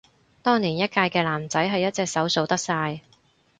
[0.41, 3.01] 當年一屆嘅男仔係一隻手數得晒